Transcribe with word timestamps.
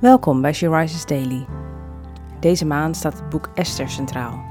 Welkom 0.00 0.40
bij 0.40 0.52
She 0.52 1.04
Daily. 1.06 1.46
Deze 2.40 2.66
maand 2.66 2.96
staat 2.96 3.18
het 3.18 3.28
boek 3.28 3.50
Esther 3.54 3.90
centraal. 3.90 4.44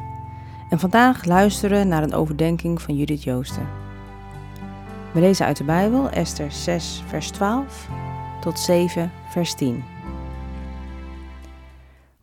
En 0.70 0.80
vandaag 0.80 1.26
luisteren 1.26 1.80
we 1.80 1.86
naar 1.86 2.04
een 2.04 2.14
overdenking 2.14 2.82
van 2.82 2.96
Judith 2.96 3.24
Joosten. 3.24 3.68
We 5.14 5.20
lezen 5.20 5.46
uit 5.46 5.58
de 5.58 5.64
Bijbel 5.64 6.10
Esther 6.10 6.52
6, 6.52 7.04
vers 7.08 7.30
12 7.32 7.90
tot 8.42 8.60
7, 8.60 9.12
vers 9.30 9.54
10. 9.56 9.84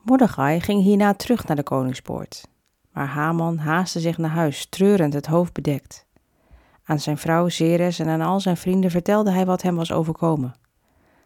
Mordechai 0.03 0.61
ging 0.61 0.83
hierna 0.83 1.15
terug 1.15 1.47
naar 1.47 1.57
de 1.57 1.63
koningspoort, 1.63 2.49
maar 2.93 3.07
Haman 3.07 3.59
haastte 3.59 4.01
zich 4.01 4.19
naar 4.19 4.31
huis, 4.31 4.67
treurend 4.67 5.13
het 5.13 5.27
hoofd 5.27 5.53
bedekt. 5.53 6.07
Aan 6.85 7.01
zijn 7.01 7.19
vrouw 7.19 7.49
Zeres 7.49 7.99
en 7.99 8.09
aan 8.09 8.21
al 8.21 8.41
zijn 8.41 8.57
vrienden 8.57 8.91
vertelde 8.91 9.31
hij 9.31 9.47
wat 9.47 9.63
hem 9.63 9.77
was 9.77 9.93
overkomen. 9.93 10.55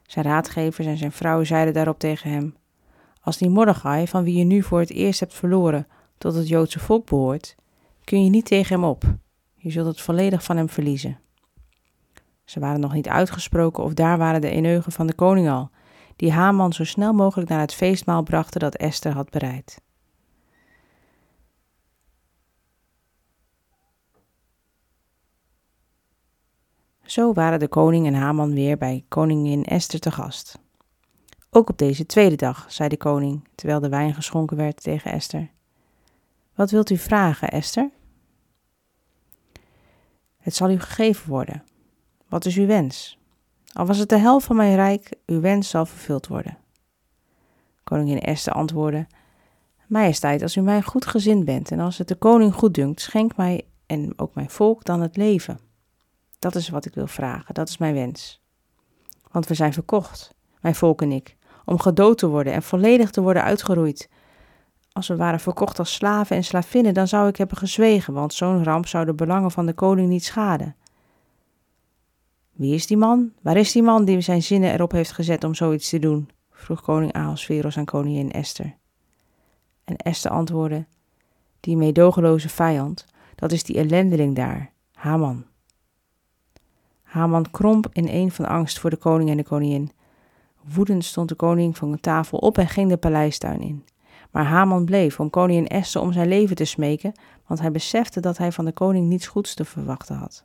Zijn 0.07 0.25
raadgevers 0.25 0.87
en 0.87 0.97
zijn 0.97 1.13
vrouw 1.13 1.45
zeiden 1.45 1.75
daarop 1.75 1.99
tegen 1.99 2.31
hem: 2.31 2.55
Als 3.21 3.39
die 3.39 3.51
Mordechai, 3.51 4.09
van 4.09 4.25
wie 4.25 4.39
je 4.39 4.45
nu 4.45 4.63
voor 4.63 4.81
het 4.81 4.91
eerst 4.91 5.21
hebt 5.21 5.35
verloren, 5.35 5.87
tot 6.19 6.35
het 6.35 6.49
Joodse 6.49 6.79
volk 6.79 7.07
behoort, 7.07 7.55
kun 8.05 8.25
je 8.25 8.31
niet 8.31 8.45
tegen 8.45 8.75
hem 8.75 8.85
op. 8.85 9.05
Je 9.55 9.71
zult 9.71 9.87
het 9.87 10.01
volledig 10.01 10.43
van 10.43 10.57
hem 10.57 10.69
verliezen. 10.69 11.19
Ze 12.45 12.61
waren 12.61 12.81
nog 12.81 12.93
niet 12.93 13.09
uitgesproken 13.09 13.85
of 13.85 13.95
daar 13.95 14.19
waren 14.19 14.41
de 14.41 14.51
eneugen 14.51 14.93
van 14.93 15.07
de 15.07 15.15
koning 15.15 15.51
al, 15.51 15.71
die 16.17 16.33
Haman 16.33 16.73
zo 16.73 16.85
snel 16.85 17.13
mogelijk 17.13 17.51
naar 17.51 17.61
het 17.61 17.75
feestmaal 17.75 18.23
brachten 18.23 18.61
dat 18.61 18.75
Esther 18.77 19.13
had 19.13 19.31
bereid. 19.31 19.81
Zo 27.07 27.33
waren 27.33 27.59
de 27.59 27.69
koning 27.69 28.07
en 28.07 28.15
Haman 28.15 28.55
weer 28.55 28.77
bij 28.77 29.05
koningin 29.09 29.65
Esther 29.65 30.01
te 30.01 30.11
gast. 30.11 30.59
Ook 31.51 31.71
op 31.71 31.79
deze 31.79 32.07
tweede 32.07 32.37
dag, 32.37 32.67
zei 32.69 32.89
de 32.89 32.97
koning, 32.97 33.49
terwijl 33.55 33.81
de 33.81 33.89
wijn 33.89 34.15
geschonken 34.15 34.57
werd 34.57 34.83
tegen 34.83 35.13
Esther. 35.13 35.51
Wat 36.55 36.71
wilt 36.71 36.91
u 36.91 36.97
vragen, 36.97 37.49
Esther? 37.49 37.91
Het 40.37 40.55
zal 40.55 40.71
u 40.71 40.81
gegeven 40.81 41.31
worden. 41.31 41.65
Wat 42.29 42.45
is 42.45 42.57
uw 42.57 42.67
wens? 42.67 43.19
Al 43.73 43.87
was 43.87 43.99
het 43.99 44.09
de 44.09 44.19
helft 44.19 44.47
van 44.47 44.57
mijn 44.57 44.75
rijk, 44.75 45.11
uw 45.27 45.41
wens 45.41 45.69
zal 45.69 45.87
vervuld 45.87 46.27
worden. 46.27 46.59
Koningin 47.85 48.21
Esther 48.21 48.53
antwoordde: 48.53 49.07
Majesteit, 49.87 50.43
als 50.43 50.57
u 50.57 50.61
mij 50.61 50.83
goed 50.83 51.07
gezind 51.07 51.45
bent 51.45 51.71
en 51.71 51.81
als 51.81 51.99
het 51.99 52.09
de 52.09 52.15
koning 52.15 52.55
goed 52.55 52.75
dunkt, 52.75 53.01
schenk 53.01 53.37
mij 53.37 53.65
en 53.87 54.13
ook 54.17 54.35
mijn 54.35 54.51
volk 54.51 54.85
dan 54.85 55.01
het 55.01 55.17
leven. 55.17 55.66
Dat 56.47 56.55
is 56.55 56.69
wat 56.69 56.85
ik 56.85 56.95
wil 56.95 57.07
vragen, 57.07 57.55
dat 57.55 57.69
is 57.69 57.79
mijn 57.79 57.95
wens. 57.95 58.43
Want 59.31 59.47
we 59.47 59.55
zijn 59.55 59.73
verkocht, 59.73 60.35
mijn 60.61 60.75
volk 60.75 61.03
en 61.03 61.13
ik, 61.13 61.37
om 61.65 61.79
gedood 61.79 62.19
te 62.19 62.27
worden 62.27 62.53
en 62.53 62.63
volledig 62.63 63.11
te 63.11 63.21
worden 63.21 63.43
uitgeroeid. 63.43 64.09
Als 64.93 65.09
we 65.09 65.17
waren 65.17 65.41
verkocht 65.41 65.79
als 65.79 65.95
slaven 65.95 66.37
en 66.37 66.45
slavinnen, 66.45 66.95
dan 66.95 67.09
zou 67.09 67.29
ik 67.29 67.37
hebben 67.37 67.57
gezwegen, 67.57 68.15
want 68.15 68.35
zo'n 68.35 68.65
ramp 68.65 68.87
zou 68.87 69.05
de 69.05 69.15
belangen 69.15 69.51
van 69.51 69.67
de 69.67 69.73
koning 69.73 70.09
niet 70.09 70.25
schaden. 70.25 70.77
Wie 72.53 72.75
is 72.75 72.87
die 72.87 72.97
man? 72.97 73.33
Waar 73.43 73.57
is 73.57 73.73
die 73.73 73.83
man 73.83 74.05
die 74.05 74.21
zijn 74.21 74.43
zinnen 74.43 74.73
erop 74.73 74.93
heeft 74.93 75.13
gezet 75.13 75.45
om 75.45 75.55
zoiets 75.55 75.89
te 75.89 75.99
doen? 75.99 76.31
vroeg 76.51 76.83
koning 76.83 77.13
Ahasveros 77.13 77.79
aan 77.79 77.85
koningin 77.85 78.33
Esther. 78.33 78.77
En 79.85 79.97
Esther 79.97 80.31
antwoordde: 80.31 80.87
Die 81.61 81.77
meedogenloze 81.77 82.49
vijand, 82.49 83.05
dat 83.35 83.53
is 83.53 83.65
die 83.65 83.77
ellendeling 83.77 84.37
daar, 84.37 84.73
Haman. 84.93 85.45
Haman 87.07 87.51
kromp 87.51 87.89
in 87.93 88.09
een 88.09 88.31
van 88.31 88.47
angst 88.47 88.79
voor 88.79 88.91
de 88.91 88.97
koning 88.97 89.31
en 89.31 89.37
de 89.37 89.45
koningin. 89.45 89.91
Woedend 90.75 91.05
stond 91.05 91.29
de 91.29 91.35
koning 91.35 91.77
van 91.77 91.91
de 91.91 92.01
tafel 92.01 92.39
op 92.39 92.59
en 92.59 92.69
ging 92.69 92.89
de 92.89 92.97
paleistuin 92.97 93.61
in. 93.61 93.85
Maar 94.31 94.45
Haman 94.45 94.85
bleef 94.85 95.21
om 95.21 95.31
koningin 95.31 95.67
Esther 95.67 96.01
om 96.01 96.13
zijn 96.13 96.29
leven 96.29 96.57
te 96.57 96.65
smeken, 96.65 97.13
want 97.47 97.61
hij 97.61 97.71
besefte 97.71 98.21
dat 98.21 98.39
hij 98.39 98.53
van 98.53 98.65
de 98.65 98.73
koning 98.73 99.09
niets 99.09 99.27
goeds 99.27 99.55
te 99.55 99.65
verwachten 99.65 100.17
had. 100.17 100.45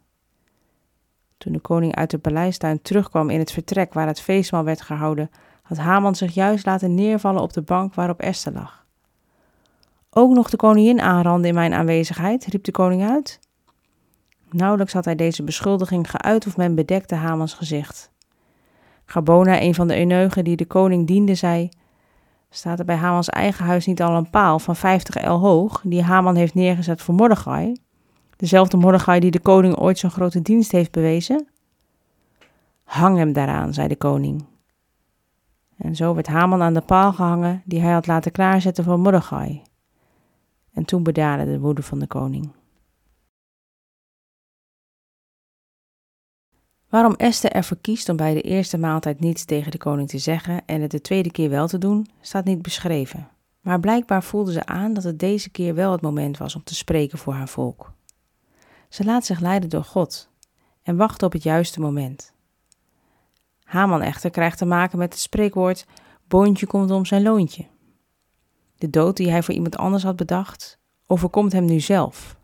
Toen 1.38 1.54
de 1.54 1.60
koning 1.60 1.96
uit 1.96 2.10
de 2.10 2.18
paleistuin 2.18 2.82
terugkwam 2.82 3.30
in 3.30 3.40
het 3.40 3.52
vertrek 3.52 3.94
waar 3.94 4.08
het 4.08 4.22
feestmaal 4.22 4.64
werd 4.64 4.82
gehouden, 4.82 5.30
had 5.62 5.78
Haman 5.78 6.16
zich 6.16 6.34
juist 6.34 6.66
laten 6.66 6.96
neervallen 6.96 7.42
op 7.42 7.54
de 7.54 7.62
bank 7.62 7.94
waarop 7.94 8.20
Esther 8.20 8.54
lag. 8.54 8.86
Ook 10.10 10.34
nog 10.34 10.50
de 10.50 10.58
koningin 10.58 11.02
aanranden 11.02 11.50
in 11.50 11.56
mijn 11.56 11.74
aanwezigheid, 11.74 12.46
riep 12.46 12.64
de 12.64 12.72
koning 12.72 13.10
uit. 13.10 13.40
Nauwelijks 14.54 14.94
had 14.94 15.06
hij 15.06 15.16
deze 15.16 15.44
beschuldiging 15.44 16.10
geuit 16.10 16.48
of 16.48 16.58
men 16.58 16.76
bedekte 16.76 17.16
Hamans 17.16 17.54
gezicht. 17.54 18.12
Gabona, 19.06 19.62
een 19.62 19.76
van 19.76 19.88
de 19.88 19.98
eunuchen 19.98 20.44
die 20.44 20.56
de 20.56 20.66
koning 20.66 21.08
diende, 21.08 21.36
zei: 21.36 21.70
Staat 22.50 22.80
er 22.80 22.86
bij 22.86 22.96
Hamans 22.96 23.30
eigen 23.30 23.66
huis 23.66 23.86
niet 23.86 24.02
al 24.02 24.16
een 24.16 24.30
paal 24.30 24.60
van 24.60 24.76
50 24.76 25.16
el 25.16 25.38
hoog, 25.40 25.82
die 25.84 26.04
Haman 26.04 26.36
heeft 26.36 26.54
neergezet 26.54 27.02
voor 27.02 27.16
Mordechai? 27.16 27.76
Dezelfde 28.36 28.78
Mordechai 28.78 29.20
die 29.20 29.32
de 29.32 29.40
koning 29.40 29.78
ooit 29.78 30.00
zo'n 30.00 30.12
grote 30.12 30.42
dienst 30.42 30.72
heeft 30.72 30.92
bewezen? 30.92 31.48
Hang 32.84 33.18
hem 33.18 33.34
daaraan, 33.34 33.74
zei 33.74 33.88
de 33.88 33.96
koning. 33.96 34.46
En 35.78 35.96
zo 35.96 36.14
werd 36.14 36.28
Haman 36.28 36.62
aan 36.62 36.74
de 36.74 36.82
paal 36.82 37.14
gehangen 37.14 37.62
die 37.66 37.82
hij 37.82 37.92
had 37.92 38.08
laten 38.08 38.32
klaarzetten 38.32 38.84
voor 38.84 39.00
Mordechai. 39.00 39.62
En 40.74 40.86
toen 40.86 41.04
bedaarde 41.04 41.46
de 41.46 41.60
woede 41.60 41.84
van 41.84 42.00
de 42.00 42.08
koning. 42.08 42.52
Waarom 46.92 47.14
Esther 47.14 47.52
ervoor 47.52 47.78
kiest 47.82 48.10
om 48.10 48.16
bij 48.16 48.34
de 48.34 48.42
eerste 48.42 48.78
maaltijd 48.78 49.20
niets 49.20 49.46
tegen 49.46 49.72
de 49.72 49.78
koning 49.78 50.10
te 50.10 50.18
zeggen 50.18 50.62
en 50.66 50.82
het 50.82 50.92
de 50.92 51.02
tweede 51.02 51.32
keer 51.32 51.50
wel 51.50 51.68
te 51.68 51.78
doen, 51.78 52.08
staat 52.22 52.46
niet 52.46 52.62
beschreven. 52.62 53.30
Maar 53.62 53.80
blijkbaar 53.80 54.24
voelde 54.24 54.52
ze 54.52 54.66
aan 54.66 54.94
dat 54.94 55.04
het 55.04 55.20
deze 55.20 55.50
keer 55.50 55.76
wel 55.76 55.92
het 55.92 56.02
moment 56.02 56.38
was 56.38 56.56
om 56.56 56.64
te 56.64 56.76
spreken 56.76 57.18
voor 57.18 57.34
haar 57.34 57.48
volk. 57.48 57.92
Ze 58.90 59.04
laat 59.04 59.26
zich 59.26 59.40
leiden 59.40 59.70
door 59.70 59.84
God 59.84 60.30
en 60.84 60.96
wacht 60.96 61.24
op 61.24 61.32
het 61.32 61.44
juiste 61.44 61.80
moment. 61.80 62.34
Haman 63.64 64.02
echter 64.02 64.30
krijgt 64.30 64.58
te 64.58 64.66
maken 64.66 64.98
met 64.98 65.14
het 65.14 65.22
spreekwoord: 65.22 65.86
boontje 66.28 66.68
komt 66.68 66.92
om 66.92 67.06
zijn 67.06 67.22
loontje. 67.22 67.66
De 68.76 68.90
dood 68.90 69.18
die 69.18 69.30
hij 69.30 69.44
voor 69.44 69.54
iemand 69.54 69.78
anders 69.78 70.04
had 70.04 70.16
bedacht, 70.16 70.80
overkomt 71.08 71.52
hem 71.52 71.66
nu 71.66 71.80
zelf. 71.80 72.40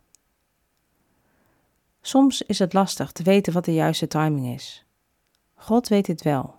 Soms 2.08 2.42
is 2.42 2.60
het 2.60 2.74
lastig 2.74 3.12
te 3.12 3.24
weten 3.24 3.54
wat 3.54 3.66
de 3.66 3.74
juiste 3.74 4.08
timing 4.08 4.56
is. 4.56 4.86
God 5.56 5.88
weet 5.88 6.08
het 6.08 6.22
wel. 6.22 6.56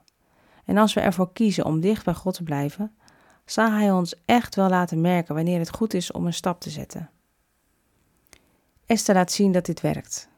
En 0.65 0.77
als 0.77 0.95
we 0.95 1.01
ervoor 1.01 1.33
kiezen 1.33 1.65
om 1.65 1.81
dicht 1.81 2.05
bij 2.05 2.15
God 2.15 2.35
te 2.35 2.43
blijven, 2.43 2.97
zal 3.45 3.71
Hij 3.71 3.91
ons 3.91 4.15
echt 4.25 4.55
wel 4.55 4.69
laten 4.69 5.01
merken 5.01 5.35
wanneer 5.35 5.59
het 5.59 5.75
goed 5.75 5.95
is 5.95 6.13
om 6.13 6.27
een 6.27 6.33
stap 6.33 6.61
te 6.61 6.71
zetten. 6.71 7.11
Esther 8.87 9.15
laat 9.15 9.33
zien 9.33 9.53
dat 9.53 9.67
dit 9.67 9.81
werkt. 9.81 10.29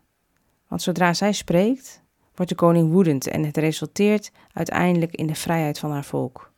Want 0.69 0.82
zodra 0.82 1.15
zij 1.15 1.32
spreekt, 1.32 2.03
wordt 2.34 2.50
de 2.50 2.56
koning 2.56 2.92
woedend 2.92 3.27
en 3.27 3.44
het 3.44 3.56
resulteert 3.56 4.31
uiteindelijk 4.53 5.15
in 5.15 5.27
de 5.27 5.34
vrijheid 5.34 5.78
van 5.78 5.91
haar 5.91 6.04
volk. 6.04 6.53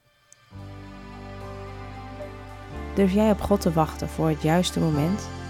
Durf 2.94 3.12
jij 3.12 3.30
op 3.30 3.40
God 3.40 3.60
te 3.60 3.72
wachten 3.72 4.08
voor 4.08 4.28
het 4.28 4.42
juiste 4.42 4.80
moment? 4.80 5.41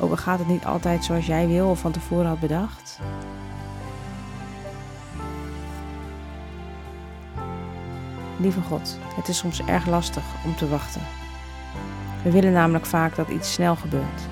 Ook 0.00 0.10
al 0.10 0.16
gaat 0.16 0.38
het 0.38 0.48
niet 0.48 0.64
altijd 0.64 1.04
zoals 1.04 1.26
jij 1.26 1.46
wil 1.46 1.68
of 1.68 1.80
van 1.80 1.92
tevoren 1.92 2.26
had 2.26 2.40
bedacht. 2.40 2.98
Lieve 8.36 8.60
God, 8.60 8.98
het 9.16 9.28
is 9.28 9.38
soms 9.38 9.64
erg 9.64 9.86
lastig 9.86 10.24
om 10.44 10.56
te 10.56 10.68
wachten. 10.68 11.00
We 12.22 12.30
willen 12.30 12.52
namelijk 12.52 12.86
vaak 12.86 13.16
dat 13.16 13.28
iets 13.28 13.52
snel 13.52 13.76
gebeurt. 13.76 14.22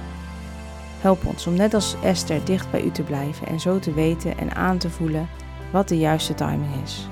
Help 1.01 1.27
ons 1.27 1.47
om 1.47 1.55
net 1.55 1.75
als 1.75 1.97
Esther 2.03 2.45
dicht 2.45 2.71
bij 2.71 2.83
u 2.83 2.91
te 2.91 3.03
blijven 3.03 3.47
en 3.47 3.61
zo 3.61 3.79
te 3.79 3.93
weten 3.93 4.39
en 4.39 4.55
aan 4.55 4.79
te 4.79 4.91
voelen 4.91 5.29
wat 5.71 5.89
de 5.89 5.99
juiste 5.99 6.35
timing 6.35 6.83
is. 6.85 7.09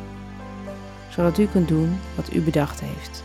Zodat 1.08 1.38
u 1.38 1.46
kunt 1.46 1.68
doen 1.68 1.98
wat 2.14 2.32
u 2.32 2.40
bedacht 2.40 2.80
heeft. 2.80 3.24